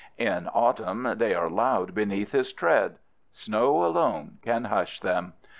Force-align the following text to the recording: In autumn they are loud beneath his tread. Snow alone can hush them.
In 0.17 0.47
autumn 0.51 1.07
they 1.17 1.35
are 1.35 1.47
loud 1.47 1.93
beneath 1.93 2.31
his 2.31 2.51
tread. 2.53 2.97
Snow 3.33 3.85
alone 3.85 4.39
can 4.41 4.63
hush 4.63 4.99
them. 4.99 5.33